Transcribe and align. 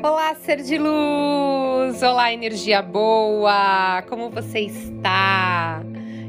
Olá, 0.00 0.32
ser 0.36 0.62
de 0.62 0.78
luz! 0.78 2.04
Olá, 2.04 2.32
energia 2.32 2.80
boa! 2.80 4.00
Como 4.08 4.30
você 4.30 4.60
está? 4.60 5.82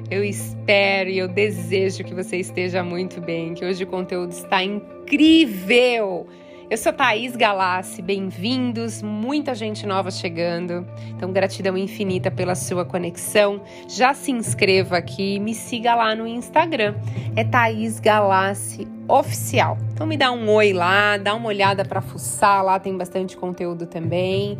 Eu 0.10 0.23
espero 0.23 1.07
e 1.12 1.20
eu 1.20 1.28
desejo 1.28 2.04
que 2.04 2.16
você 2.16 2.38
esteja 2.38 2.84
muito 2.84 3.21
bem, 3.21 3.54
que 3.54 3.63
hoje 3.63 3.84
o 3.84 3.88
conteúdo 3.88 4.32
está 4.32 4.63
incrível! 4.63 6.26
Eu 6.68 6.78
sou 6.78 6.92
Thaís 6.92 7.36
Galassi, 7.36 8.01
bem-vindos, 8.01 9.03
muita 9.03 9.53
gente 9.53 9.86
nova 9.86 10.10
chegando. 10.10 10.83
Então, 11.10 11.31
gratidão 11.31 11.78
infinita 11.78 12.31
pela 12.31 12.56
sua 12.56 12.83
conexão. 12.83 13.62
Já 13.88 14.15
se 14.15 14.31
inscreva 14.31 14.97
aqui 14.97 15.36
e 15.36 15.40
me 15.40 15.54
siga 15.54 15.94
lá 15.94 16.16
no 16.16 16.26
Instagram. 16.26 16.95
É 17.36 17.44
Thaís 17.44 17.99
Galassi 17.99 18.98
Oficial. 19.09 19.77
Então, 19.91 20.05
me 20.05 20.16
dá 20.16 20.31
um 20.31 20.49
oi 20.49 20.71
lá, 20.71 21.17
dá 21.17 21.34
uma 21.34 21.48
olhada 21.48 21.84
para 21.84 21.99
fuçar, 21.99 22.63
lá 22.63 22.80
tem 22.80 22.95
bastante 22.95 23.35
conteúdo 23.35 23.88
também. 23.88 24.57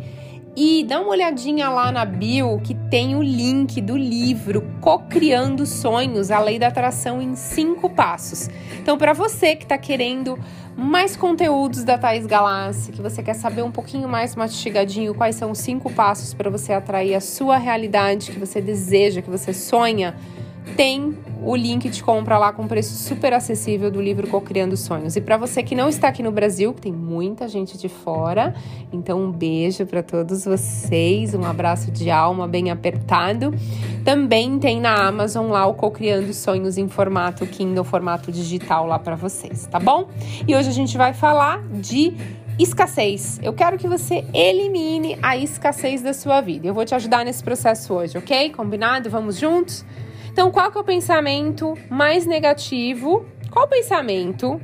E 0.56 0.82
dá 0.82 1.00
uma 1.00 1.10
olhadinha 1.10 1.68
lá 1.68 1.92
na 1.92 2.04
bio 2.04 2.60
que 2.64 2.74
tem 2.74 3.14
o 3.14 3.22
link 3.22 3.80
do 3.80 3.96
livro 3.96 4.68
Cocriando 4.80 5.64
Sonhos, 5.64 6.32
a 6.32 6.40
Lei 6.40 6.58
da 6.58 6.66
Atração 6.66 7.22
em 7.22 7.36
cinco 7.36 7.88
passos. 7.88 8.48
Então, 8.80 8.98
para 8.98 9.12
você 9.12 9.54
que 9.54 9.62
está 9.62 9.78
querendo 9.78 10.36
mais 10.76 11.16
conteúdos 11.16 11.84
da 11.84 11.96
Thais 11.96 12.26
Galassi, 12.26 12.90
que 12.90 13.00
você 13.00 13.22
quer 13.22 13.34
saber 13.34 13.62
um 13.62 13.70
pouquinho 13.70 14.08
mais 14.08 14.34
mastigadinho 14.34 15.14
quais 15.14 15.36
são 15.36 15.52
os 15.52 15.58
cinco 15.58 15.92
passos 15.92 16.34
para 16.34 16.50
você 16.50 16.72
atrair 16.72 17.14
a 17.14 17.20
sua 17.20 17.56
realidade 17.56 18.32
que 18.32 18.38
você 18.38 18.60
deseja, 18.60 19.22
que 19.22 19.30
você 19.30 19.52
sonha, 19.52 20.16
tem 20.76 21.16
o 21.42 21.56
link 21.56 21.88
de 21.88 22.02
compra 22.02 22.36
lá 22.36 22.52
com 22.52 22.66
preço 22.66 22.94
super 22.94 23.32
acessível 23.32 23.90
do 23.90 24.00
livro 24.00 24.26
Cocriando 24.28 24.76
Sonhos. 24.76 25.16
E 25.16 25.20
para 25.20 25.36
você 25.36 25.62
que 25.62 25.74
não 25.74 25.88
está 25.88 26.08
aqui 26.08 26.22
no 26.22 26.30
Brasil, 26.30 26.72
que 26.74 26.82
tem 26.82 26.92
muita 26.92 27.48
gente 27.48 27.78
de 27.78 27.88
fora, 27.88 28.54
então 28.92 29.22
um 29.22 29.32
beijo 29.32 29.86
para 29.86 30.02
todos 30.02 30.44
vocês, 30.44 31.34
um 31.34 31.44
abraço 31.44 31.90
de 31.90 32.10
alma 32.10 32.46
bem 32.46 32.70
apertado. 32.70 33.54
Também 34.04 34.58
tem 34.58 34.80
na 34.80 35.08
Amazon 35.08 35.50
lá 35.50 35.66
o 35.66 35.74
Cocriando 35.74 36.32
Sonhos 36.34 36.76
em 36.76 36.88
formato 36.88 37.46
Kindle, 37.46 37.84
formato 37.84 38.30
digital 38.30 38.86
lá 38.86 38.98
para 38.98 39.16
vocês, 39.16 39.66
tá 39.66 39.80
bom? 39.80 40.08
E 40.46 40.54
hoje 40.54 40.68
a 40.68 40.72
gente 40.72 40.96
vai 40.96 41.14
falar 41.14 41.62
de 41.68 42.14
escassez. 42.58 43.40
Eu 43.42 43.54
quero 43.54 43.78
que 43.78 43.88
você 43.88 44.24
elimine 44.34 45.18
a 45.22 45.36
escassez 45.36 46.02
da 46.02 46.12
sua 46.12 46.42
vida. 46.42 46.66
Eu 46.66 46.74
vou 46.74 46.84
te 46.84 46.94
ajudar 46.94 47.24
nesse 47.24 47.42
processo 47.42 47.94
hoje, 47.94 48.18
ok? 48.18 48.50
Combinado? 48.50 49.08
Vamos 49.08 49.38
juntos? 49.38 49.84
Então, 50.32 50.50
qual 50.50 50.70
que 50.70 50.78
é 50.78 50.80
o 50.80 50.84
pensamento 50.84 51.74
mais 51.90 52.24
negativo? 52.24 53.26
Qual 53.50 53.66
o 53.66 53.68
pensamento 53.68 54.60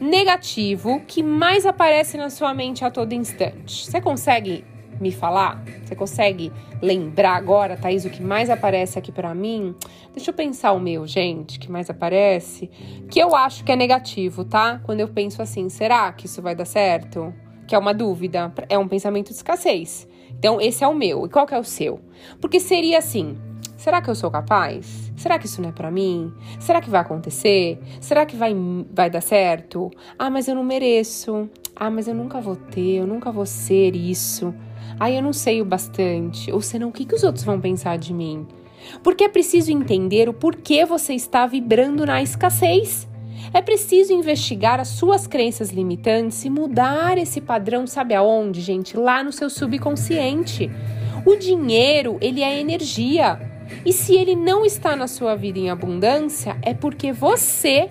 negativo 0.00 1.00
que 1.06 1.22
mais 1.22 1.66
aparece 1.66 2.16
na 2.16 2.30
sua 2.30 2.54
mente 2.54 2.84
a 2.84 2.90
todo 2.90 3.12
instante? 3.12 3.86
Você 3.86 4.00
consegue 4.00 4.64
me 5.00 5.12
falar? 5.12 5.62
Você 5.84 5.94
consegue 5.94 6.52
lembrar 6.80 7.36
agora, 7.36 7.76
Thaís, 7.76 8.04
o 8.04 8.10
que 8.10 8.22
mais 8.22 8.48
aparece 8.48 8.98
aqui 8.98 9.12
para 9.12 9.34
mim? 9.34 9.74
Deixa 10.14 10.30
eu 10.30 10.34
pensar 10.34 10.72
o 10.72 10.80
meu, 10.80 11.06
gente, 11.06 11.58
que 11.58 11.70
mais 11.70 11.90
aparece, 11.90 12.70
que 13.10 13.18
eu 13.18 13.34
acho 13.34 13.64
que 13.64 13.72
é 13.72 13.76
negativo, 13.76 14.44
tá? 14.44 14.80
Quando 14.84 15.00
eu 15.00 15.08
penso 15.08 15.42
assim, 15.42 15.68
será 15.68 16.10
que 16.12 16.26
isso 16.26 16.40
vai 16.40 16.54
dar 16.54 16.64
certo? 16.64 17.34
Que 17.66 17.74
é 17.74 17.78
uma 17.78 17.92
dúvida, 17.92 18.52
é 18.68 18.78
um 18.78 18.88
pensamento 18.88 19.28
de 19.28 19.34
escassez. 19.34 20.08
Então, 20.30 20.60
esse 20.60 20.84
é 20.84 20.88
o 20.88 20.94
meu. 20.94 21.26
E 21.26 21.28
qual 21.28 21.46
que 21.46 21.54
é 21.54 21.58
o 21.58 21.64
seu? 21.64 22.00
Porque 22.40 22.60
seria 22.60 22.98
assim: 22.98 23.38
Será 23.76 24.00
que 24.00 24.08
eu 24.08 24.14
sou 24.14 24.30
capaz? 24.30 25.12
Será 25.16 25.38
que 25.38 25.46
isso 25.46 25.60
não 25.60 25.68
é 25.68 25.72
para 25.72 25.90
mim? 25.90 26.32
Será 26.58 26.80
que 26.80 26.88
vai 26.88 27.00
acontecer? 27.00 27.78
Será 28.00 28.24
que 28.24 28.36
vai, 28.36 28.54
vai 28.92 29.10
dar 29.10 29.20
certo? 29.20 29.90
Ah, 30.18 30.30
mas 30.30 30.48
eu 30.48 30.54
não 30.54 30.64
mereço. 30.64 31.48
Ah, 31.76 31.90
mas 31.90 32.06
eu 32.06 32.14
nunca 32.14 32.40
vou 32.40 32.56
ter, 32.56 32.96
eu 32.96 33.06
nunca 33.06 33.32
vou 33.32 33.44
ser 33.44 33.96
isso. 33.96 34.54
Ah, 34.98 35.10
eu 35.10 35.20
não 35.20 35.32
sei 35.32 35.60
o 35.60 35.64
bastante. 35.64 36.52
Ou 36.52 36.60
senão, 36.60 36.88
o 36.88 36.92
que, 36.92 37.04
que 37.04 37.14
os 37.14 37.24
outros 37.24 37.44
vão 37.44 37.60
pensar 37.60 37.98
de 37.98 38.14
mim? 38.14 38.46
Porque 39.02 39.24
é 39.24 39.28
preciso 39.28 39.72
entender 39.72 40.28
o 40.28 40.34
porquê 40.34 40.84
você 40.84 41.14
está 41.14 41.46
vibrando 41.46 42.06
na 42.06 42.22
escassez. 42.22 43.08
É 43.52 43.60
preciso 43.60 44.12
investigar 44.12 44.80
as 44.80 44.88
suas 44.88 45.26
crenças 45.26 45.70
limitantes 45.70 46.44
e 46.44 46.50
mudar 46.50 47.18
esse 47.18 47.40
padrão, 47.40 47.86
sabe 47.86 48.14
aonde, 48.14 48.60
gente? 48.60 48.96
Lá 48.96 49.22
no 49.22 49.32
seu 49.32 49.50
subconsciente. 49.50 50.70
O 51.26 51.36
dinheiro, 51.36 52.18
ele 52.20 52.42
é 52.42 52.58
energia. 52.60 53.53
E 53.84 53.92
se 53.92 54.14
ele 54.14 54.36
não 54.36 54.64
está 54.64 54.94
na 54.96 55.06
sua 55.06 55.34
vida 55.34 55.58
em 55.58 55.70
abundância, 55.70 56.56
é 56.62 56.74
porque 56.74 57.12
você 57.12 57.90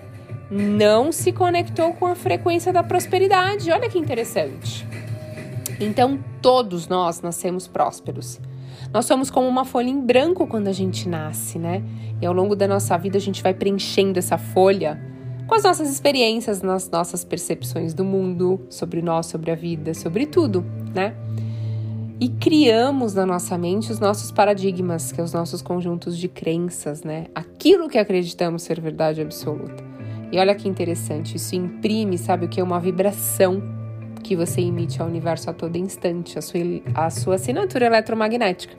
não 0.50 1.10
se 1.10 1.32
conectou 1.32 1.92
com 1.94 2.06
a 2.06 2.14
frequência 2.14 2.72
da 2.72 2.82
prosperidade. 2.82 3.70
Olha 3.70 3.88
que 3.88 3.98
interessante. 3.98 4.86
Então, 5.80 6.22
todos 6.40 6.86
nós 6.88 7.20
nascemos 7.20 7.66
prósperos. 7.66 8.40
Nós 8.92 9.06
somos 9.06 9.30
como 9.30 9.48
uma 9.48 9.64
folha 9.64 9.88
em 9.88 10.00
branco 10.00 10.46
quando 10.46 10.68
a 10.68 10.72
gente 10.72 11.08
nasce, 11.08 11.58
né? 11.58 11.82
E 12.22 12.26
ao 12.26 12.32
longo 12.32 12.54
da 12.54 12.68
nossa 12.68 12.96
vida 12.96 13.18
a 13.18 13.20
gente 13.20 13.42
vai 13.42 13.52
preenchendo 13.52 14.18
essa 14.18 14.38
folha 14.38 15.00
com 15.46 15.54
as 15.54 15.64
nossas 15.64 15.90
experiências, 15.90 16.62
nas 16.62 16.88
nossas 16.88 17.24
percepções 17.24 17.92
do 17.92 18.04
mundo, 18.04 18.60
sobre 18.70 19.02
nós, 19.02 19.26
sobre 19.26 19.50
a 19.50 19.54
vida, 19.54 19.92
sobre 19.92 20.26
tudo, 20.26 20.64
né? 20.94 21.14
E 22.20 22.28
criamos 22.28 23.14
na 23.14 23.26
nossa 23.26 23.58
mente 23.58 23.90
os 23.90 23.98
nossos 23.98 24.30
paradigmas, 24.30 25.10
que 25.10 25.16
são 25.16 25.22
é 25.22 25.26
os 25.26 25.32
nossos 25.32 25.60
conjuntos 25.60 26.16
de 26.16 26.28
crenças, 26.28 27.02
né? 27.02 27.26
Aquilo 27.34 27.88
que 27.88 27.98
acreditamos 27.98 28.62
ser 28.62 28.80
verdade 28.80 29.20
absoluta. 29.20 29.82
E 30.30 30.38
olha 30.38 30.54
que 30.54 30.68
interessante, 30.68 31.36
isso 31.36 31.54
imprime, 31.54 32.16
sabe 32.16 32.46
o 32.46 32.48
que? 32.48 32.62
Uma 32.62 32.80
vibração 32.80 33.62
que 34.22 34.34
você 34.34 34.60
emite 34.60 35.00
ao 35.02 35.08
universo 35.08 35.50
a 35.50 35.52
todo 35.52 35.76
instante, 35.76 36.38
a 36.38 36.42
sua, 36.42 36.60
a 36.94 37.10
sua 37.10 37.34
assinatura 37.34 37.86
eletromagnética. 37.86 38.74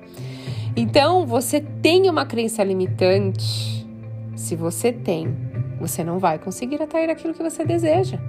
Então, 0.75 1.25
você 1.25 1.61
tem 1.61 2.09
uma 2.09 2.25
crença 2.25 2.63
limitante. 2.63 3.87
Se 4.35 4.55
você 4.55 4.91
tem, 4.91 5.33
você 5.79 6.03
não 6.03 6.19
vai 6.19 6.39
conseguir 6.39 6.81
atrair 6.81 7.09
aquilo 7.09 7.33
que 7.33 7.43
você 7.43 7.63
deseja. 7.63 8.19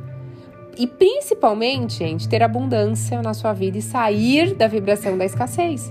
E 0.77 0.87
principalmente, 0.87 1.99
gente, 1.99 2.29
ter 2.29 2.43
abundância 2.43 3.23
na 3.23 3.33
sua 3.33 3.53
vida 3.53 3.79
e 3.79 3.83
sair 3.83 4.55
da 4.55 4.69
vibração 4.69 5.17
da 5.17 5.25
escassez. 5.25 5.91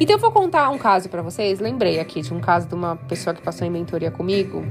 Então 0.00 0.16
eu 0.16 0.20
vou 0.20 0.30
contar 0.30 0.70
um 0.70 0.78
caso 0.78 1.08
para 1.08 1.20
vocês. 1.22 1.60
Lembrei 1.60 2.00
aqui 2.00 2.22
de 2.22 2.32
um 2.32 2.40
caso 2.40 2.68
de 2.68 2.74
uma 2.74 2.96
pessoa 2.96 3.34
que 3.34 3.42
passou 3.42 3.66
em 3.66 3.70
mentoria 3.70 4.10
comigo. 4.10 4.64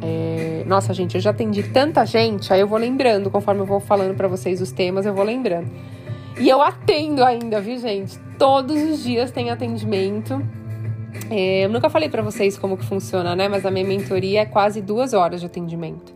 É... 0.00 0.62
Nossa, 0.66 0.92
gente, 0.94 1.14
eu 1.16 1.20
já 1.20 1.30
atendi 1.30 1.62
tanta 1.62 2.04
gente, 2.04 2.52
aí 2.52 2.60
eu 2.60 2.68
vou 2.68 2.78
lembrando, 2.78 3.30
conforme 3.30 3.62
eu 3.62 3.66
vou 3.66 3.80
falando 3.80 4.14
para 4.14 4.28
vocês 4.28 4.60
os 4.60 4.70
temas, 4.70 5.06
eu 5.06 5.14
vou 5.14 5.24
lembrando. 5.24 5.70
E 6.38 6.48
eu 6.48 6.60
atendo 6.60 7.24
ainda, 7.24 7.60
viu, 7.60 7.78
gente? 7.78 8.18
Todos 8.38 8.80
os 8.82 9.02
dias 9.02 9.30
tem 9.30 9.50
atendimento. 9.50 10.40
É... 11.30 11.64
eu 11.64 11.68
nunca 11.68 11.90
falei 11.90 12.08
para 12.08 12.22
vocês 12.22 12.56
como 12.58 12.76
que 12.76 12.84
funciona, 12.84 13.34
né? 13.34 13.48
Mas 13.48 13.66
a 13.66 13.70
minha 13.70 13.86
mentoria 13.86 14.42
é 14.42 14.46
quase 14.46 14.80
duas 14.80 15.14
horas 15.14 15.40
de 15.40 15.46
atendimento. 15.46 16.13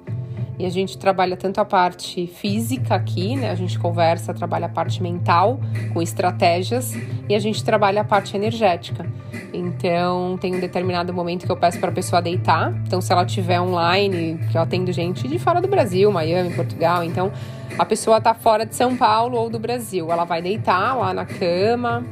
E 0.59 0.67
a 0.67 0.71
gente 0.71 0.99
trabalha 0.99 1.37
tanto 1.37 1.61
a 1.61 1.65
parte 1.65 2.27
física 2.27 2.95
aqui, 2.95 3.37
né? 3.37 3.51
A 3.51 3.55
gente 3.55 3.79
conversa, 3.79 4.35
trabalha 4.35 4.67
a 4.67 4.69
parte 4.69 5.03
mental 5.03 5.61
com 5.93 6.03
estratégias 6.03 6.95
e 7.29 7.35
a 7.35 7.39
gente 7.39 7.63
trabalha 7.63 8.01
a 8.01 8.05
parte 8.05 8.37
energética. 8.37 9.07
Então, 9.53 10.37
tem 10.41 10.57
um 10.57 10.61
determinado 10.61 11.15
momento 11.15 11.47
que 11.47 11.53
eu 11.53 11.57
peço 11.57 11.79
para 11.79 11.91
a 11.91 11.93
pessoa 11.93 12.21
deitar. 12.21 12.73
Então, 12.87 13.01
se 13.01 13.13
ela 13.13 13.25
tiver 13.25 13.61
online, 13.61 14.39
que 14.51 14.59
eu 14.59 14.63
atendo 14.63 14.91
gente 14.93 15.29
de 15.29 15.39
fora 15.39 15.61
do 15.61 15.69
Brasil, 15.69 16.11
Miami, 16.11 16.53
Portugal, 16.53 17.05
então 17.05 17.31
a 17.79 17.85
pessoa 17.85 18.21
tá 18.21 18.35
fora 18.35 18.67
de 18.67 18.75
São 18.75 18.97
Paulo 18.97 19.39
ou 19.39 19.49
do 19.49 19.59
Brasil, 19.59 20.11
ela 20.11 20.25
vai 20.25 20.43
deitar 20.43 20.97
lá 20.97 21.15
na 21.15 21.25
cama, 21.25 22.05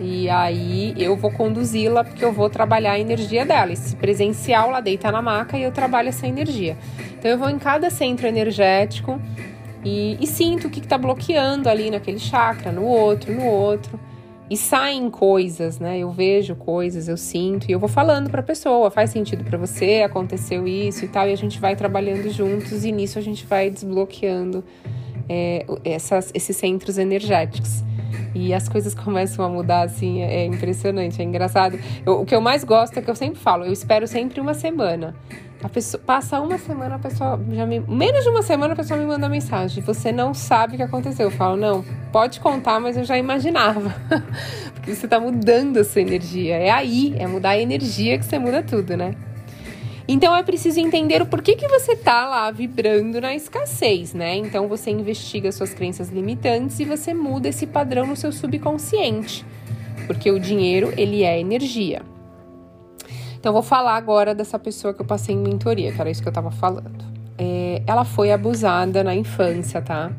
e 0.00 0.28
aí 0.28 0.94
eu 0.96 1.16
vou 1.16 1.30
conduzi-la 1.30 2.04
porque 2.04 2.24
eu 2.24 2.32
vou 2.32 2.48
trabalhar 2.48 2.92
a 2.92 2.98
energia 2.98 3.44
dela. 3.44 3.72
Esse 3.72 3.96
presencial, 3.96 4.68
ela 4.68 4.80
deita 4.80 5.10
na 5.10 5.20
maca 5.20 5.58
e 5.58 5.62
eu 5.62 5.72
trabalho 5.72 6.08
essa 6.08 6.26
energia. 6.26 6.76
Então 7.18 7.30
eu 7.30 7.38
vou 7.38 7.50
em 7.50 7.58
cada 7.58 7.90
centro 7.90 8.26
energético 8.26 9.20
e, 9.84 10.16
e 10.20 10.26
sinto 10.26 10.68
o 10.68 10.70
que 10.70 10.80
está 10.80 10.98
bloqueando 10.98 11.68
ali 11.68 11.90
naquele 11.90 12.18
chakra, 12.18 12.72
no 12.72 12.84
outro, 12.84 13.32
no 13.32 13.44
outro. 13.44 13.98
E 14.48 14.56
saem 14.56 15.08
coisas, 15.08 15.78
né? 15.78 15.98
Eu 15.98 16.10
vejo 16.10 16.56
coisas, 16.56 17.06
eu 17.06 17.16
sinto 17.16 17.68
e 17.68 17.72
eu 17.72 17.78
vou 17.78 17.88
falando 17.88 18.28
para 18.28 18.40
a 18.40 18.42
pessoa, 18.42 18.90
faz 18.90 19.10
sentido 19.10 19.44
para 19.44 19.56
você, 19.56 20.02
aconteceu 20.04 20.66
isso 20.66 21.04
e 21.04 21.08
tal, 21.08 21.28
e 21.28 21.32
a 21.32 21.36
gente 21.36 21.60
vai 21.60 21.76
trabalhando 21.76 22.28
juntos 22.30 22.84
e 22.84 22.90
nisso 22.90 23.16
a 23.16 23.22
gente 23.22 23.46
vai 23.46 23.70
desbloqueando 23.70 24.64
é, 25.28 25.64
essas, 25.84 26.32
esses 26.34 26.56
centros 26.56 26.98
energéticos. 26.98 27.84
E 28.34 28.52
as 28.54 28.68
coisas 28.68 28.94
começam 28.96 29.44
a 29.44 29.48
mudar, 29.48 29.82
assim, 29.82 30.22
é 30.22 30.44
impressionante, 30.44 31.20
é 31.20 31.24
engraçado. 31.24 31.78
Eu, 32.04 32.20
o 32.20 32.26
que 32.26 32.34
eu 32.34 32.40
mais 32.40 32.64
gosto 32.64 32.98
é 32.98 33.02
que 33.02 33.10
eu 33.10 33.16
sempre 33.16 33.40
falo, 33.40 33.64
eu 33.64 33.72
espero 33.72 34.06
sempre 34.06 34.40
uma 34.40 34.54
semana. 34.54 35.14
A 35.62 35.68
pessoa, 35.68 36.02
passa 36.02 36.40
uma 36.40 36.56
semana, 36.56 36.94
a 36.94 36.98
pessoa 36.98 37.38
já 37.52 37.66
me. 37.66 37.80
Menos 37.80 38.24
de 38.24 38.30
uma 38.30 38.42
semana 38.42 38.72
a 38.72 38.76
pessoa 38.76 38.98
me 38.98 39.04
manda 39.04 39.28
mensagem. 39.28 39.82
Você 39.82 40.10
não 40.10 40.32
sabe 40.32 40.72
o 40.74 40.76
que 40.78 40.82
aconteceu. 40.82 41.26
Eu 41.26 41.30
falo, 41.30 41.54
não, 41.54 41.84
pode 42.10 42.40
contar, 42.40 42.80
mas 42.80 42.96
eu 42.96 43.04
já 43.04 43.18
imaginava. 43.18 43.94
Porque 44.72 44.94
você 44.94 45.06
tá 45.06 45.20
mudando 45.20 45.76
a 45.76 45.84
sua 45.84 46.00
energia. 46.00 46.56
É 46.56 46.70
aí, 46.70 47.14
é 47.18 47.26
mudar 47.26 47.50
a 47.50 47.58
energia 47.58 48.18
que 48.18 48.24
você 48.24 48.38
muda 48.38 48.62
tudo, 48.62 48.96
né? 48.96 49.14
Então 50.12 50.34
é 50.34 50.42
preciso 50.42 50.80
entender 50.80 51.22
o 51.22 51.26
porquê 51.26 51.54
que 51.54 51.68
você 51.68 51.94
tá 51.94 52.26
lá 52.26 52.50
vibrando 52.50 53.20
na 53.20 53.32
escassez, 53.32 54.12
né? 54.12 54.34
Então 54.34 54.66
você 54.66 54.90
investiga 54.90 55.52
suas 55.52 55.72
crenças 55.72 56.08
limitantes 56.08 56.80
e 56.80 56.84
você 56.84 57.14
muda 57.14 57.46
esse 57.46 57.64
padrão 57.64 58.08
no 58.08 58.16
seu 58.16 58.32
subconsciente, 58.32 59.46
porque 60.08 60.28
o 60.32 60.40
dinheiro 60.40 60.92
ele 60.96 61.22
é 61.22 61.38
energia. 61.38 62.02
Então 63.38 63.52
vou 63.52 63.62
falar 63.62 63.94
agora 63.94 64.34
dessa 64.34 64.58
pessoa 64.58 64.92
que 64.92 65.00
eu 65.00 65.06
passei 65.06 65.32
em 65.32 65.38
mentoria, 65.38 65.92
que 65.92 66.00
era 66.00 66.10
isso 66.10 66.20
que 66.20 66.28
eu 66.28 66.32
tava 66.32 66.50
falando. 66.50 67.04
É, 67.38 67.80
ela 67.86 68.04
foi 68.04 68.32
abusada 68.32 69.04
na 69.04 69.14
infância, 69.14 69.80
tá? 69.80 70.10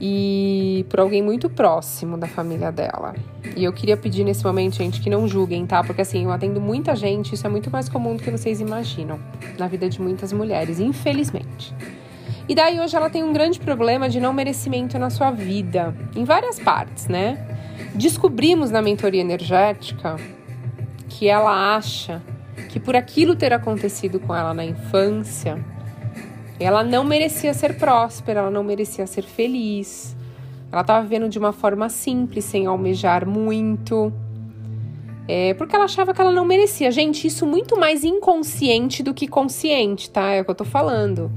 E 0.00 0.86
por 0.88 1.00
alguém 1.00 1.22
muito 1.22 1.50
próximo 1.50 2.16
da 2.16 2.26
família 2.26 2.70
dela. 2.70 3.14
E 3.56 3.64
eu 3.64 3.72
queria 3.72 3.96
pedir 3.96 4.24
nesse 4.24 4.44
momento, 4.44 4.76
gente, 4.76 5.00
que 5.00 5.10
não 5.10 5.26
julguem, 5.26 5.66
tá? 5.66 5.82
Porque 5.82 6.02
assim, 6.02 6.24
eu 6.24 6.30
atendo 6.30 6.60
muita 6.60 6.94
gente, 6.94 7.34
isso 7.34 7.46
é 7.46 7.50
muito 7.50 7.70
mais 7.70 7.88
comum 7.88 8.16
do 8.16 8.22
que 8.22 8.30
vocês 8.30 8.60
imaginam 8.60 9.18
na 9.58 9.66
vida 9.66 9.88
de 9.88 10.00
muitas 10.00 10.32
mulheres, 10.32 10.78
infelizmente. 10.78 11.74
E 12.48 12.54
daí 12.54 12.80
hoje 12.80 12.96
ela 12.96 13.10
tem 13.10 13.22
um 13.22 13.32
grande 13.32 13.60
problema 13.60 14.08
de 14.08 14.20
não 14.20 14.32
merecimento 14.32 14.98
na 14.98 15.10
sua 15.10 15.30
vida, 15.30 15.94
em 16.16 16.24
várias 16.24 16.58
partes, 16.58 17.06
né? 17.06 17.46
Descobrimos 17.94 18.70
na 18.70 18.80
mentoria 18.80 19.20
energética 19.20 20.16
que 21.08 21.28
ela 21.28 21.76
acha 21.76 22.22
que 22.68 22.80
por 22.80 22.96
aquilo 22.96 23.34
ter 23.34 23.52
acontecido 23.52 24.18
com 24.20 24.34
ela 24.34 24.54
na 24.54 24.64
infância, 24.64 25.62
ela 26.60 26.82
não 26.82 27.04
merecia 27.04 27.54
ser 27.54 27.76
próspera, 27.76 28.40
ela 28.40 28.50
não 28.50 28.64
merecia 28.64 29.06
ser 29.06 29.22
feliz. 29.22 30.16
Ela 30.70 30.82
estava 30.82 31.02
vivendo 31.02 31.28
de 31.28 31.38
uma 31.38 31.52
forma 31.52 31.88
simples, 31.88 32.44
sem 32.44 32.66
almejar 32.66 33.26
muito. 33.26 34.12
É, 35.26 35.54
porque 35.54 35.76
ela 35.76 35.84
achava 35.84 36.12
que 36.12 36.20
ela 36.20 36.32
não 36.32 36.44
merecia. 36.44 36.90
Gente, 36.90 37.26
isso 37.26 37.46
muito 37.46 37.78
mais 37.78 38.04
inconsciente 38.04 39.02
do 39.02 39.14
que 39.14 39.28
consciente, 39.28 40.10
tá? 40.10 40.32
É 40.32 40.40
o 40.40 40.44
que 40.44 40.50
eu 40.50 40.54
tô 40.54 40.64
falando. 40.64 41.30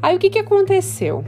Aí 0.00 0.16
o 0.16 0.18
que, 0.18 0.30
que 0.30 0.38
aconteceu? 0.38 1.24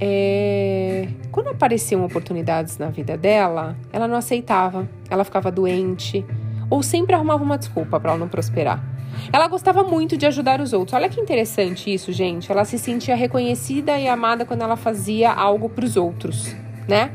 É, 0.00 1.08
quando 1.32 1.48
apareciam 1.48 2.04
oportunidades 2.04 2.78
na 2.78 2.88
vida 2.88 3.16
dela, 3.16 3.76
ela 3.92 4.06
não 4.06 4.16
aceitava, 4.16 4.88
ela 5.10 5.24
ficava 5.24 5.50
doente, 5.50 6.24
ou 6.70 6.82
sempre 6.82 7.14
arrumava 7.14 7.42
uma 7.42 7.58
desculpa 7.58 7.98
para 7.98 8.10
ela 8.10 8.18
não 8.18 8.28
prosperar. 8.28 8.97
Ela 9.32 9.46
gostava 9.48 9.82
muito 9.82 10.16
de 10.16 10.26
ajudar 10.26 10.60
os 10.60 10.72
outros. 10.72 10.94
Olha 10.94 11.08
que 11.08 11.20
interessante 11.20 11.92
isso, 11.92 12.12
gente. 12.12 12.50
Ela 12.50 12.64
se 12.64 12.78
sentia 12.78 13.14
reconhecida 13.14 13.98
e 13.98 14.08
amada 14.08 14.44
quando 14.44 14.62
ela 14.62 14.76
fazia 14.76 15.32
algo 15.32 15.68
para 15.68 15.84
os 15.84 15.96
outros, 15.96 16.54
né? 16.88 17.12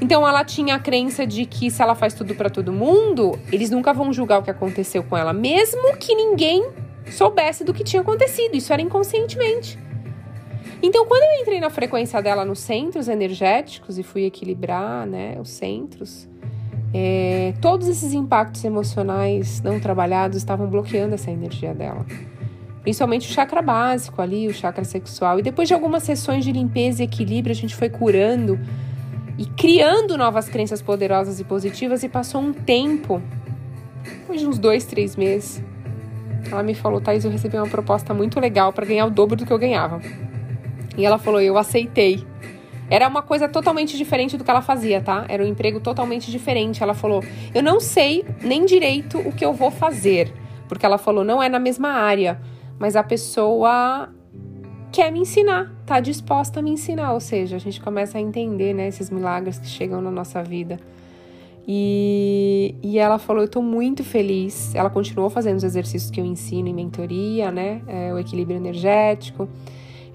Então 0.00 0.26
ela 0.26 0.44
tinha 0.44 0.74
a 0.74 0.78
crença 0.78 1.26
de 1.26 1.46
que 1.46 1.70
se 1.70 1.80
ela 1.80 1.94
faz 1.94 2.14
tudo 2.14 2.34
para 2.34 2.50
todo 2.50 2.72
mundo, 2.72 3.38
eles 3.52 3.70
nunca 3.70 3.92
vão 3.92 4.12
julgar 4.12 4.40
o 4.40 4.42
que 4.42 4.50
aconteceu 4.50 5.04
com 5.04 5.16
ela, 5.16 5.32
mesmo 5.32 5.96
que 5.96 6.14
ninguém 6.14 6.66
soubesse 7.10 7.62
do 7.62 7.72
que 7.72 7.84
tinha 7.84 8.02
acontecido. 8.02 8.56
Isso 8.56 8.72
era 8.72 8.82
inconscientemente. 8.82 9.78
Então, 10.82 11.06
quando 11.06 11.22
eu 11.22 11.40
entrei 11.40 11.60
na 11.60 11.70
frequência 11.70 12.20
dela 12.20 12.44
nos 12.44 12.58
centros 12.58 13.06
energéticos 13.06 13.98
e 13.98 14.02
fui 14.02 14.24
equilibrar, 14.24 15.06
né, 15.06 15.36
os 15.40 15.50
centros, 15.50 16.28
é, 16.94 17.54
todos 17.60 17.88
esses 17.88 18.12
impactos 18.12 18.64
emocionais 18.64 19.62
não 19.62 19.80
trabalhados 19.80 20.36
estavam 20.36 20.66
bloqueando 20.66 21.14
essa 21.14 21.30
energia 21.30 21.74
dela. 21.74 22.04
Principalmente 22.82 23.30
o 23.30 23.32
chakra 23.32 23.62
básico 23.62 24.20
ali, 24.20 24.48
o 24.48 24.52
chakra 24.52 24.84
sexual. 24.84 25.38
E 25.38 25.42
depois 25.42 25.68
de 25.68 25.74
algumas 25.74 26.02
sessões 26.02 26.44
de 26.44 26.52
limpeza 26.52 27.02
e 27.02 27.04
equilíbrio, 27.06 27.52
a 27.52 27.56
gente 27.56 27.74
foi 27.74 27.88
curando 27.88 28.58
e 29.38 29.46
criando 29.46 30.18
novas 30.18 30.48
crenças 30.48 30.82
poderosas 30.82 31.40
e 31.40 31.44
positivas. 31.44 32.02
E 32.02 32.08
passou 32.08 32.40
um 32.40 32.52
tempo, 32.52 33.22
depois 34.02 34.40
de 34.40 34.46
uns 34.46 34.58
dois, 34.58 34.84
três 34.84 35.16
meses, 35.16 35.62
ela 36.50 36.62
me 36.62 36.74
falou: 36.74 37.00
Thais, 37.00 37.24
eu 37.24 37.30
recebi 37.30 37.56
uma 37.56 37.68
proposta 37.68 38.12
muito 38.12 38.40
legal 38.40 38.72
para 38.72 38.84
ganhar 38.84 39.06
o 39.06 39.10
dobro 39.10 39.36
do 39.36 39.46
que 39.46 39.52
eu 39.52 39.58
ganhava. 39.58 40.00
E 40.96 41.06
ela 41.06 41.18
falou: 41.18 41.40
Eu 41.40 41.56
aceitei. 41.56 42.26
Era 42.90 43.08
uma 43.08 43.22
coisa 43.22 43.48
totalmente 43.48 43.96
diferente 43.96 44.36
do 44.36 44.44
que 44.44 44.50
ela 44.50 44.62
fazia, 44.62 45.00
tá? 45.00 45.24
Era 45.28 45.42
um 45.42 45.46
emprego 45.46 45.80
totalmente 45.80 46.30
diferente. 46.30 46.82
Ela 46.82 46.94
falou: 46.94 47.22
Eu 47.54 47.62
não 47.62 47.80
sei 47.80 48.24
nem 48.42 48.64
direito 48.64 49.18
o 49.18 49.32
que 49.32 49.44
eu 49.44 49.52
vou 49.52 49.70
fazer. 49.70 50.32
Porque 50.68 50.84
ela 50.84 50.98
falou: 50.98 51.24
Não 51.24 51.42
é 51.42 51.48
na 51.48 51.58
mesma 51.58 51.88
área, 51.90 52.40
mas 52.78 52.96
a 52.96 53.02
pessoa 53.02 54.10
quer 54.90 55.10
me 55.10 55.20
ensinar, 55.20 55.72
tá 55.86 56.00
disposta 56.00 56.60
a 56.60 56.62
me 56.62 56.70
ensinar. 56.70 57.12
Ou 57.12 57.20
seja, 57.20 57.56
a 57.56 57.58
gente 57.58 57.80
começa 57.80 58.18
a 58.18 58.20
entender, 58.20 58.74
né, 58.74 58.88
esses 58.88 59.08
milagres 59.08 59.58
que 59.58 59.66
chegam 59.66 60.00
na 60.02 60.10
nossa 60.10 60.42
vida. 60.42 60.78
E, 61.66 62.74
e 62.82 62.98
ela 62.98 63.18
falou: 63.18 63.42
Eu 63.42 63.48
tô 63.48 63.62
muito 63.62 64.02
feliz. 64.04 64.74
Ela 64.74 64.90
continuou 64.90 65.30
fazendo 65.30 65.56
os 65.56 65.64
exercícios 65.64 66.10
que 66.10 66.20
eu 66.20 66.24
ensino 66.24 66.68
em 66.68 66.74
mentoria, 66.74 67.50
né? 67.50 67.80
É, 67.86 68.12
o 68.12 68.18
equilíbrio 68.18 68.56
energético. 68.56 69.48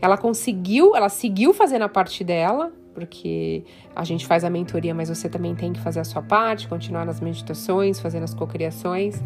Ela 0.01 0.17
conseguiu, 0.17 0.95
ela 0.95 1.09
seguiu 1.09 1.53
fazendo 1.53 1.83
a 1.83 1.89
parte 1.89 2.23
dela, 2.23 2.71
porque 2.94 3.63
a 3.95 4.03
gente 4.03 4.25
faz 4.25 4.44
a 4.44 4.49
mentoria, 4.49 4.94
mas 4.94 5.09
você 5.09 5.29
também 5.29 5.53
tem 5.53 5.71
que 5.71 5.79
fazer 5.79 5.99
a 5.99 6.03
sua 6.03 6.21
parte, 6.21 6.67
continuar 6.67 7.05
nas 7.05 7.19
meditações, 7.19 7.99
fazendo 7.99 8.23
as 8.23 8.33
cocriações. 8.33 9.21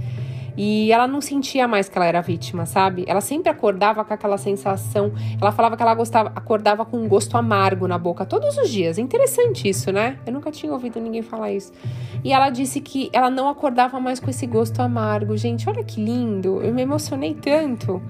E 0.58 0.92
ela 0.92 1.08
não 1.08 1.22
sentia 1.22 1.68
mais 1.68 1.88
que 1.88 1.98
ela 1.98 2.06
era 2.06 2.22
vítima, 2.22 2.66
sabe? 2.66 3.06
Ela 3.08 3.22
sempre 3.22 3.50
acordava 3.50 4.04
com 4.04 4.14
aquela 4.14 4.38
sensação. 4.38 5.14
Ela 5.40 5.52
falava 5.52 5.78
que 5.78 5.84
ela 5.84 5.96
gostava, 5.96 6.32
acordava 6.36 6.84
com 6.84 6.98
um 6.98 7.08
gosto 7.08 7.38
amargo 7.38 7.88
na 7.88 7.98
boca 7.98 8.26
todos 8.26 8.58
os 8.58 8.70
dias. 8.70 8.98
Interessante 8.98 9.70
isso, 9.70 9.92
né? 9.92 10.18
Eu 10.26 10.34
nunca 10.34 10.52
tinha 10.52 10.72
ouvido 10.72 11.00
ninguém 11.00 11.22
falar 11.22 11.54
isso. 11.54 11.72
E 12.24 12.34
ela 12.34 12.50
disse 12.50 12.82
que 12.82 13.10
ela 13.14 13.30
não 13.30 13.48
acordava 13.48 14.00
mais 14.00 14.20
com 14.20 14.30
esse 14.30 14.46
gosto 14.46 14.82
amargo. 14.82 15.38
Gente, 15.38 15.70
olha 15.70 15.84
que 15.84 16.04
lindo. 16.04 16.62
Eu 16.62 16.74
me 16.74 16.82
emocionei 16.82 17.34
tanto 17.34 18.02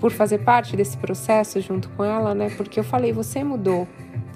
por 0.00 0.10
fazer 0.10 0.38
parte 0.38 0.76
desse 0.76 0.96
processo 0.96 1.60
junto 1.60 1.90
com 1.90 2.02
ela, 2.02 2.34
né? 2.34 2.50
Porque 2.56 2.80
eu 2.80 2.84
falei, 2.84 3.12
você 3.12 3.44
mudou. 3.44 3.86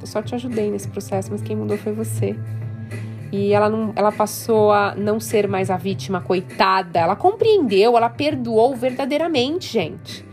Eu 0.00 0.06
só 0.06 0.22
te 0.22 0.34
ajudei 0.34 0.70
nesse 0.70 0.88
processo, 0.88 1.32
mas 1.32 1.40
quem 1.40 1.56
mudou 1.56 1.78
foi 1.78 1.92
você. 1.92 2.36
E 3.32 3.52
ela, 3.52 3.70
não, 3.70 3.92
ela 3.96 4.12
passou 4.12 4.70
a 4.70 4.94
não 4.94 5.18
ser 5.18 5.48
mais 5.48 5.70
a 5.70 5.76
vítima, 5.76 6.20
coitada. 6.20 7.00
Ela 7.00 7.16
compreendeu, 7.16 7.96
ela 7.96 8.10
perdoou 8.10 8.76
verdadeiramente, 8.76 9.72
gente. 9.72 10.24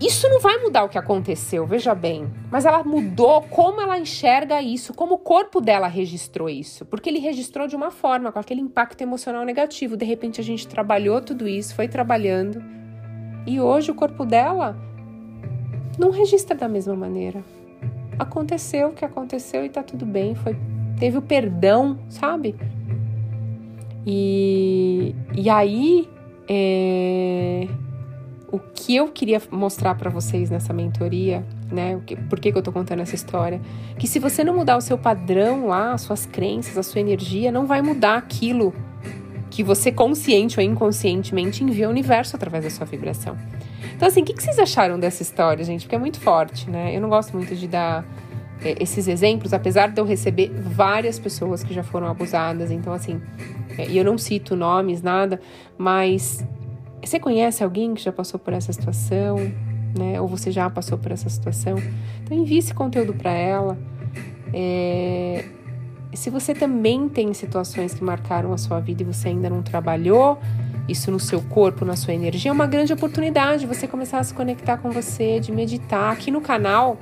Isso 0.00 0.28
não 0.28 0.40
vai 0.40 0.58
mudar 0.58 0.84
o 0.84 0.88
que 0.88 0.98
aconteceu, 0.98 1.66
veja 1.66 1.94
bem. 1.94 2.32
Mas 2.50 2.64
ela 2.64 2.84
mudou 2.84 3.42
como 3.42 3.80
ela 3.80 3.98
enxerga 3.98 4.62
isso, 4.62 4.94
como 4.94 5.14
o 5.14 5.18
corpo 5.18 5.60
dela 5.60 5.88
registrou 5.88 6.48
isso. 6.48 6.84
Porque 6.86 7.10
ele 7.10 7.18
registrou 7.18 7.66
de 7.66 7.74
uma 7.74 7.90
forma, 7.90 8.30
com 8.30 8.38
aquele 8.38 8.60
impacto 8.60 9.02
emocional 9.02 9.44
negativo. 9.44 9.96
De 9.96 10.04
repente 10.04 10.40
a 10.40 10.44
gente 10.44 10.68
trabalhou 10.68 11.20
tudo 11.20 11.48
isso, 11.48 11.74
foi 11.74 11.88
trabalhando 11.88 12.62
e 13.46 13.60
hoje 13.60 13.90
o 13.90 13.94
corpo 13.94 14.24
dela 14.24 14.76
não 15.98 16.10
registra 16.10 16.56
da 16.56 16.68
mesma 16.68 16.94
maneira. 16.94 17.42
Aconteceu 18.18 18.88
o 18.88 18.92
que 18.92 19.04
aconteceu 19.04 19.64
e 19.64 19.68
tá 19.68 19.82
tudo 19.82 20.06
bem, 20.06 20.34
foi 20.34 20.56
teve 20.98 21.18
o 21.18 21.22
perdão, 21.22 21.98
sabe? 22.08 22.54
E, 24.06 25.14
e 25.34 25.48
aí, 25.48 26.08
é, 26.48 27.66
o 28.52 28.58
que 28.58 28.94
eu 28.94 29.08
queria 29.08 29.40
mostrar 29.50 29.94
para 29.94 30.10
vocês 30.10 30.50
nessa 30.50 30.72
mentoria, 30.72 31.44
né? 31.72 32.00
Que, 32.06 32.16
por 32.16 32.38
que, 32.38 32.52
que 32.52 32.58
eu 32.58 32.62
tô 32.62 32.70
contando 32.70 33.00
essa 33.00 33.14
história? 33.14 33.60
Que 33.98 34.06
se 34.06 34.18
você 34.18 34.44
não 34.44 34.54
mudar 34.54 34.76
o 34.76 34.80
seu 34.80 34.98
padrão 34.98 35.66
lá, 35.66 35.92
as 35.92 36.02
suas 36.02 36.26
crenças, 36.26 36.76
a 36.76 36.82
sua 36.82 37.00
energia, 37.00 37.50
não 37.50 37.66
vai 37.66 37.82
mudar 37.82 38.16
aquilo 38.16 38.74
que 39.54 39.62
você 39.62 39.92
consciente 39.92 40.58
ou 40.58 40.66
inconscientemente 40.66 41.62
envia 41.62 41.86
ao 41.86 41.92
universo 41.92 42.34
através 42.34 42.64
da 42.64 42.70
sua 42.70 42.84
vibração. 42.84 43.36
Então, 43.94 44.08
assim, 44.08 44.22
o 44.22 44.24
que, 44.24 44.34
vocês 44.34 44.58
acharam 44.58 44.98
dessa 44.98 45.22
história, 45.22 45.64
gente? 45.64 45.82
Porque 45.82 45.94
é 45.94 45.98
muito 45.98 46.18
forte, 46.18 46.68
né? 46.68 46.94
Eu 46.94 47.00
não 47.00 47.08
gosto 47.08 47.36
muito 47.36 47.54
de 47.54 47.68
dar 47.68 48.04
é, 48.64 48.82
esses 48.82 49.06
exemplos, 49.06 49.52
apesar 49.52 49.92
de 49.92 50.00
eu 50.00 50.04
receber 50.04 50.48
várias 50.48 51.20
pessoas 51.20 51.62
que 51.62 51.72
já 51.72 51.84
foram 51.84 52.08
abusadas. 52.08 52.72
Então, 52.72 52.92
assim, 52.92 53.22
é, 53.78 53.86
e 53.86 53.96
eu 53.96 54.04
não 54.04 54.18
cito 54.18 54.56
nomes, 54.56 55.02
nada, 55.02 55.40
mas 55.78 56.44
você 57.00 57.20
conhece 57.20 57.62
alguém 57.62 57.94
que 57.94 58.02
já 58.02 58.10
passou 58.10 58.40
por 58.40 58.52
essa 58.52 58.72
situação, 58.72 59.36
né? 59.96 60.20
Ou 60.20 60.26
você 60.26 60.50
já 60.50 60.68
passou 60.68 60.98
por 60.98 61.12
essa 61.12 61.28
situação? 61.28 61.76
Então, 62.24 62.36
envie 62.36 62.58
esse 62.58 62.74
conteúdo 62.74 63.14
para 63.14 63.30
ela. 63.30 63.78
É, 64.52 65.44
se 66.16 66.30
você 66.30 66.54
também 66.54 67.08
tem 67.08 67.32
situações 67.34 67.94
que 67.94 68.04
marcaram 68.04 68.52
a 68.52 68.58
sua 68.58 68.80
vida 68.80 69.02
e 69.02 69.06
você 69.06 69.28
ainda 69.28 69.48
não 69.48 69.62
trabalhou 69.62 70.38
isso 70.88 71.10
no 71.10 71.18
seu 71.18 71.40
corpo, 71.40 71.84
na 71.84 71.96
sua 71.96 72.12
energia, 72.12 72.50
é 72.50 72.52
uma 72.52 72.66
grande 72.66 72.92
oportunidade 72.92 73.66
você 73.66 73.86
começar 73.86 74.18
a 74.18 74.24
se 74.24 74.34
conectar 74.34 74.76
com 74.76 74.90
você, 74.90 75.40
de 75.40 75.50
meditar. 75.50 76.12
Aqui 76.12 76.30
no 76.30 76.40
canal, 76.40 76.98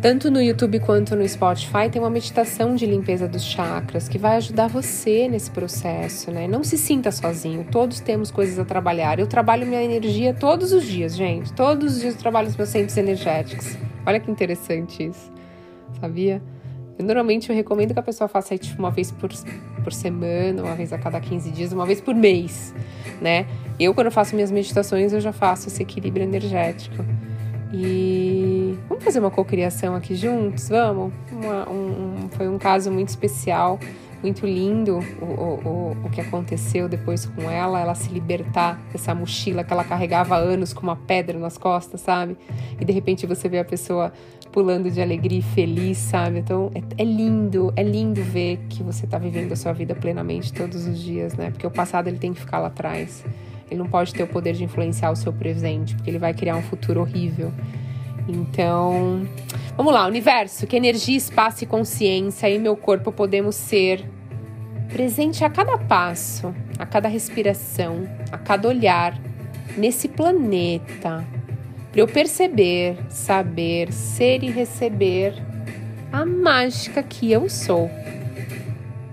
tanto 0.00 0.30
no 0.30 0.40
YouTube 0.40 0.78
quanto 0.78 1.16
no 1.16 1.28
Spotify, 1.28 1.90
tem 1.90 2.00
uma 2.00 2.10
meditação 2.10 2.76
de 2.76 2.86
limpeza 2.86 3.26
dos 3.26 3.42
chakras 3.42 4.08
que 4.08 4.16
vai 4.16 4.36
ajudar 4.36 4.68
você 4.68 5.26
nesse 5.26 5.50
processo, 5.50 6.30
né? 6.30 6.46
Não 6.46 6.62
se 6.62 6.78
sinta 6.78 7.10
sozinho, 7.10 7.66
todos 7.70 7.98
temos 7.98 8.30
coisas 8.30 8.60
a 8.60 8.64
trabalhar. 8.64 9.18
Eu 9.18 9.26
trabalho 9.26 9.66
minha 9.66 9.82
energia 9.82 10.32
todos 10.32 10.72
os 10.72 10.84
dias, 10.84 11.16
gente. 11.16 11.52
Todos 11.52 11.94
os 11.94 12.00
dias 12.00 12.14
eu 12.14 12.20
trabalho 12.20 12.46
os 12.46 12.56
meus 12.56 12.68
centros 12.68 12.96
energéticos. 12.96 13.76
Olha 14.06 14.20
que 14.20 14.30
interessante 14.30 15.02
isso, 15.02 15.32
sabia? 16.00 16.40
Eu, 16.98 17.04
normalmente 17.04 17.48
eu 17.48 17.56
recomendo 17.56 17.92
que 17.92 18.00
a 18.00 18.02
pessoa 18.02 18.26
faça 18.26 18.58
tipo, 18.58 18.78
uma 18.78 18.90
vez 18.90 19.10
por, 19.10 19.30
por 19.84 19.92
semana, 19.92 20.62
uma 20.62 20.74
vez 20.74 20.92
a 20.92 20.98
cada 20.98 21.20
15 21.20 21.50
dias, 21.50 21.72
uma 21.72 21.86
vez 21.86 22.00
por 22.00 22.14
mês, 22.14 22.74
né? 23.20 23.46
Eu, 23.78 23.94
quando 23.94 24.10
faço 24.10 24.34
minhas 24.34 24.50
meditações, 24.50 25.12
eu 25.12 25.20
já 25.20 25.32
faço 25.32 25.68
esse 25.68 25.82
equilíbrio 25.82 26.24
energético. 26.24 27.04
E 27.72 28.76
vamos 28.88 29.04
fazer 29.04 29.20
uma 29.20 29.30
cocriação 29.30 29.94
aqui 29.94 30.14
juntos? 30.14 30.68
Vamos? 30.68 31.12
Uma, 31.30 31.68
um, 31.68 32.28
foi 32.30 32.48
um 32.48 32.58
caso 32.58 32.90
muito 32.90 33.10
especial, 33.10 33.78
muito 34.22 34.46
lindo 34.46 34.98
o, 35.20 35.24
o, 35.24 35.96
o 36.04 36.10
que 36.10 36.20
aconteceu 36.20 36.88
depois 36.88 37.26
com 37.26 37.42
ela, 37.42 37.78
ela 37.78 37.94
se 37.94 38.08
libertar 38.10 38.80
dessa 38.90 39.14
mochila 39.14 39.62
que 39.62 39.72
ela 39.72 39.84
carregava 39.84 40.34
há 40.34 40.38
anos 40.38 40.72
com 40.72 40.82
uma 40.82 40.96
pedra 40.96 41.38
nas 41.38 41.56
costas, 41.56 42.00
sabe? 42.00 42.36
E 42.80 42.84
de 42.84 42.92
repente 42.92 43.26
você 43.26 43.48
vê 43.48 43.58
a 43.58 43.64
pessoa 43.64 44.12
pulando 44.52 44.90
de 44.90 45.00
alegria 45.00 45.38
e 45.38 45.42
feliz, 45.42 45.98
sabe? 45.98 46.38
Então 46.38 46.70
é, 46.74 47.02
é 47.02 47.04
lindo, 47.04 47.72
é 47.76 47.82
lindo 47.82 48.22
ver 48.22 48.58
que 48.68 48.82
você 48.82 49.04
está 49.04 49.18
vivendo 49.18 49.52
a 49.52 49.56
sua 49.56 49.72
vida 49.72 49.94
plenamente 49.94 50.52
todos 50.52 50.86
os 50.86 50.98
dias, 50.98 51.34
né? 51.34 51.50
Porque 51.50 51.66
o 51.66 51.70
passado 51.70 52.08
ele 52.08 52.18
tem 52.18 52.32
que 52.32 52.40
ficar 52.40 52.58
lá 52.58 52.68
atrás. 52.68 53.24
Ele 53.70 53.78
não 53.78 53.88
pode 53.88 54.14
ter 54.14 54.22
o 54.22 54.26
poder 54.26 54.54
de 54.54 54.64
influenciar 54.64 55.10
o 55.10 55.16
seu 55.16 55.32
presente, 55.32 55.94
porque 55.94 56.10
ele 56.10 56.18
vai 56.18 56.32
criar 56.32 56.56
um 56.56 56.62
futuro 56.62 57.00
horrível. 57.00 57.52
Então, 58.26 59.26
vamos 59.76 59.92
lá, 59.92 60.06
universo, 60.06 60.66
que 60.66 60.76
energia, 60.76 61.16
espaço 61.16 61.64
e 61.64 61.66
consciência 61.66 62.48
e 62.48 62.58
meu 62.58 62.76
corpo 62.76 63.10
podemos 63.10 63.54
ser 63.54 64.04
presente 64.92 65.44
a 65.44 65.50
cada 65.50 65.78
passo, 65.78 66.54
a 66.78 66.86
cada 66.86 67.08
respiração, 67.08 68.08
a 68.32 68.38
cada 68.38 68.68
olhar 68.68 69.18
nesse 69.76 70.08
planeta, 70.08 71.24
para 71.90 72.00
eu 72.00 72.06
perceber, 72.06 72.98
saber, 73.08 73.92
ser 73.92 74.42
e 74.42 74.50
receber 74.50 75.34
a 76.12 76.24
mágica 76.24 77.02
que 77.02 77.30
eu 77.30 77.48
sou. 77.48 77.90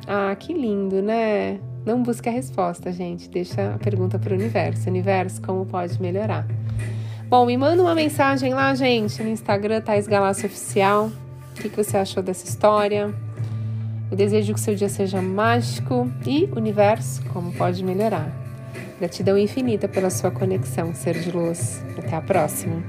Ah, 0.07 0.35
que 0.35 0.53
lindo, 0.53 1.01
né? 1.01 1.59
Não 1.85 2.01
busque 2.01 2.27
a 2.27 2.31
resposta, 2.31 2.91
gente. 2.91 3.29
Deixa 3.29 3.75
a 3.75 3.77
pergunta 3.77 4.17
para 4.17 4.33
o 4.33 4.35
universo. 4.35 4.89
Universo, 4.89 5.41
como 5.41 5.65
pode 5.65 6.01
melhorar? 6.01 6.47
Bom, 7.27 7.45
me 7.45 7.57
manda 7.57 7.81
uma 7.81 7.95
mensagem 7.95 8.53
lá, 8.53 8.73
gente, 8.75 9.21
no 9.23 9.29
Instagram, 9.29 9.81
Thais 9.81 10.07
Galácio 10.07 10.45
Oficial. 10.45 11.11
O 11.51 11.61
que, 11.61 11.69
que 11.69 11.75
você 11.75 11.97
achou 11.97 12.21
dessa 12.21 12.45
história? 12.45 13.13
Eu 14.11 14.17
desejo 14.17 14.53
que 14.53 14.59
seu 14.59 14.75
dia 14.75 14.89
seja 14.89 15.21
mágico 15.21 16.09
e 16.25 16.47
universo, 16.55 17.23
como 17.33 17.51
pode 17.51 17.83
melhorar. 17.83 18.44
Gratidão 18.99 19.37
infinita 19.37 19.87
pela 19.87 20.09
sua 20.09 20.31
conexão, 20.31 20.93
ser 20.93 21.19
de 21.19 21.31
luz. 21.31 21.83
Até 21.97 22.15
a 22.15 22.21
próxima. 22.21 22.81